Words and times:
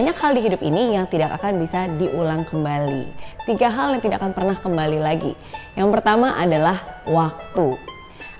banyak 0.00 0.16
hal 0.16 0.32
di 0.32 0.40
hidup 0.40 0.64
ini 0.64 0.96
yang 0.96 1.04
tidak 1.12 1.36
akan 1.36 1.60
bisa 1.60 1.84
diulang 2.00 2.48
kembali. 2.48 3.04
Tiga 3.44 3.68
hal 3.68 3.92
yang 3.92 4.00
tidak 4.00 4.24
akan 4.24 4.32
pernah 4.32 4.56
kembali 4.56 4.96
lagi. 4.96 5.36
Yang 5.76 5.92
pertama 5.92 6.40
adalah 6.40 7.04
waktu. 7.04 7.76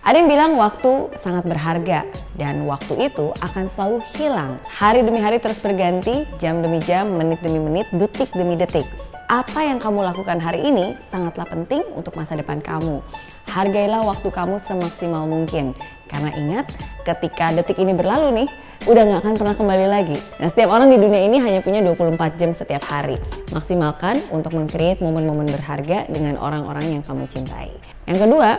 Ada 0.00 0.24
yang 0.24 0.28
bilang 0.32 0.52
waktu 0.56 1.12
sangat 1.20 1.44
berharga 1.44 2.08
dan 2.40 2.64
waktu 2.64 3.12
itu 3.12 3.36
akan 3.44 3.68
selalu 3.68 4.00
hilang. 4.16 4.56
Hari 4.72 5.04
demi 5.04 5.20
hari 5.20 5.36
terus 5.36 5.60
berganti, 5.60 6.24
jam 6.40 6.64
demi 6.64 6.80
jam, 6.80 7.12
menit 7.12 7.44
demi 7.44 7.60
menit, 7.60 7.92
detik 7.92 8.32
demi 8.32 8.56
detik. 8.56 8.88
Apa 9.30 9.62
yang 9.62 9.78
kamu 9.78 10.02
lakukan 10.02 10.42
hari 10.42 10.58
ini 10.66 10.98
sangatlah 10.98 11.46
penting 11.46 11.86
untuk 11.94 12.18
masa 12.18 12.34
depan 12.34 12.58
kamu. 12.58 12.98
Hargailah 13.46 14.02
waktu 14.02 14.26
kamu 14.26 14.58
semaksimal 14.58 15.22
mungkin. 15.22 15.70
Karena 16.10 16.34
ingat, 16.34 16.74
ketika 17.06 17.54
detik 17.54 17.78
ini 17.78 17.94
berlalu 17.94 18.42
nih, 18.42 18.48
udah 18.90 19.02
nggak 19.06 19.20
akan 19.22 19.34
pernah 19.38 19.54
kembali 19.54 19.86
lagi. 19.86 20.18
Nah, 20.42 20.50
setiap 20.50 20.74
orang 20.74 20.90
di 20.90 20.98
dunia 20.98 21.22
ini 21.22 21.38
hanya 21.38 21.62
punya 21.62 21.78
24 21.78 22.42
jam 22.42 22.50
setiap 22.50 22.82
hari. 22.90 23.22
Maksimalkan 23.54 24.18
untuk 24.34 24.50
mengcreate 24.50 24.98
momen-momen 24.98 25.46
berharga 25.46 26.10
dengan 26.10 26.34
orang-orang 26.34 26.98
yang 26.98 27.02
kamu 27.06 27.22
cintai. 27.30 27.70
Yang 28.10 28.26
kedua, 28.26 28.58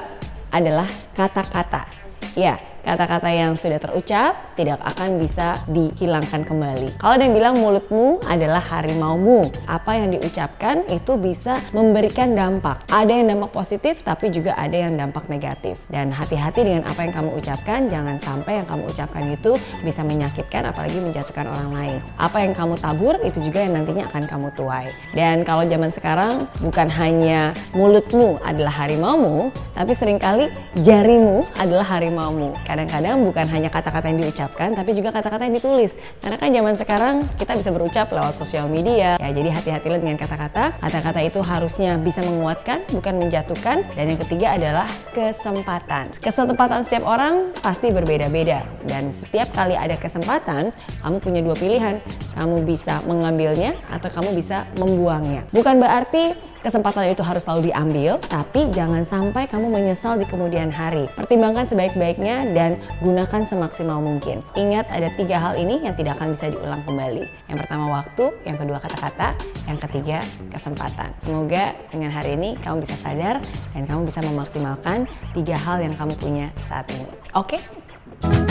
adalah 0.55 0.87
kata-kata. 1.11 1.83
Ya, 2.31 2.63
kata-kata 2.81 3.29
yang 3.29 3.53
sudah 3.53 3.77
terucap 3.77 4.57
tidak 4.57 4.81
akan 4.83 5.21
bisa 5.21 5.57
dihilangkan 5.69 6.45
kembali. 6.45 6.97
Kalau 6.97 7.13
ada 7.17 7.23
yang 7.23 7.35
bilang 7.37 7.55
mulutmu 7.57 8.21
adalah 8.25 8.61
harimaumu, 8.61 9.47
apa 9.69 9.97
yang 9.97 10.13
diucapkan 10.13 10.85
itu 10.89 11.17
bisa 11.17 11.57
memberikan 11.71 12.33
dampak. 12.33 12.81
Ada 12.89 13.11
yang 13.21 13.37
dampak 13.37 13.53
positif 13.53 14.01
tapi 14.01 14.33
juga 14.33 14.57
ada 14.57 14.73
yang 14.73 14.97
dampak 14.97 15.29
negatif. 15.29 15.77
Dan 15.87 16.09
hati-hati 16.09 16.65
dengan 16.65 16.83
apa 16.89 17.05
yang 17.05 17.13
kamu 17.13 17.29
ucapkan, 17.37 17.87
jangan 17.87 18.17
sampai 18.17 18.61
yang 18.61 18.67
kamu 18.67 18.83
ucapkan 18.89 19.23
itu 19.29 19.55
bisa 19.85 20.01
menyakitkan 20.01 20.69
apalagi 20.69 20.97
menjatuhkan 20.99 21.47
orang 21.47 21.69
lain. 21.71 21.97
Apa 22.17 22.43
yang 22.43 22.53
kamu 22.57 22.75
tabur 22.81 23.15
itu 23.21 23.39
juga 23.41 23.63
yang 23.63 23.77
nantinya 23.77 24.09
akan 24.09 24.23
kamu 24.25 24.47
tuai. 24.57 24.87
Dan 25.13 25.45
kalau 25.45 25.63
zaman 25.65 25.89
sekarang 25.93 26.33
bukan 26.59 26.87
hanya 26.97 27.53
mulutmu 27.71 28.41
adalah 28.41 28.73
harimaumu, 28.83 29.53
tapi 29.77 29.93
sering 29.93 30.17
kali 30.17 30.49
jarimu 30.81 31.45
adalah 31.55 31.85
harimaumu 31.85 32.57
kadang-kadang 32.71 33.19
bukan 33.19 33.45
hanya 33.51 33.67
kata-kata 33.67 34.07
yang 34.07 34.23
diucapkan 34.23 34.71
tapi 34.71 34.95
juga 34.95 35.11
kata-kata 35.11 35.43
yang 35.43 35.55
ditulis. 35.59 35.99
Karena 36.23 36.39
kan 36.39 36.49
zaman 36.55 36.73
sekarang 36.79 37.15
kita 37.35 37.59
bisa 37.59 37.69
berucap 37.75 38.07
lewat 38.07 38.39
sosial 38.39 38.71
media. 38.71 39.19
Ya 39.19 39.29
jadi 39.35 39.51
hati-hatilah 39.51 39.99
dengan 39.99 40.15
kata-kata. 40.15 40.79
Kata-kata 40.79 41.19
itu 41.19 41.43
harusnya 41.43 41.99
bisa 41.99 42.23
menguatkan 42.23 42.87
bukan 42.95 43.19
menjatuhkan. 43.19 43.83
Dan 43.91 44.15
yang 44.15 44.19
ketiga 44.23 44.55
adalah 44.55 44.87
kesempatan. 45.11 46.15
Kesempatan 46.23 46.79
setiap 46.87 47.03
orang 47.03 47.51
pasti 47.59 47.91
berbeda-beda. 47.91 48.63
Dan 48.87 49.11
setiap 49.11 49.51
kali 49.51 49.75
ada 49.75 49.99
kesempatan 49.99 50.71
kamu 51.03 51.17
punya 51.19 51.41
dua 51.43 51.55
pilihan 51.59 51.99
kamu 52.37 52.63
bisa 52.63 53.03
mengambilnya 53.03 53.75
atau 53.91 54.09
kamu 54.09 54.35
bisa 54.35 54.67
membuangnya 54.77 55.43
bukan 55.51 55.77
berarti 55.77 56.33
kesempatan 56.61 57.09
itu 57.09 57.25
harus 57.25 57.43
selalu 57.43 57.73
diambil, 57.73 58.21
tapi 58.29 58.69
jangan 58.71 59.01
sampai 59.03 59.49
kamu 59.49 59.67
menyesal 59.67 60.15
di 60.15 60.25
kemudian 60.29 60.69
hari. 60.69 61.09
Pertimbangkan 61.17 61.65
sebaik-baiknya 61.65 62.53
dan 62.53 62.77
gunakan 63.01 63.43
semaksimal 63.43 63.99
mungkin. 63.99 64.45
Ingat 64.53 64.87
ada 64.93 65.09
tiga 65.17 65.41
hal 65.41 65.57
ini 65.57 65.81
yang 65.81 65.97
tidak 65.97 66.21
akan 66.21 66.37
bisa 66.37 66.53
diulang 66.53 66.85
kembali. 66.85 67.25
Yang 67.49 67.57
pertama 67.65 67.85
waktu, 67.91 68.25
yang 68.45 68.57
kedua 68.61 68.77
kata-kata, 68.77 69.33
yang 69.65 69.79
ketiga 69.81 70.17
kesempatan. 70.53 71.09
Semoga 71.19 71.73
dengan 71.89 72.13
hari 72.13 72.37
ini 72.37 72.55
kamu 72.61 72.85
bisa 72.85 72.95
sadar 72.95 73.41
dan 73.73 73.83
kamu 73.89 74.07
bisa 74.07 74.21
memaksimalkan 74.21 75.09
tiga 75.33 75.57
hal 75.57 75.81
yang 75.81 75.97
kamu 75.97 76.13
punya 76.21 76.47
saat 76.61 76.85
ini. 76.93 77.09
Oke? 77.33 77.57
Okay? 77.57 78.50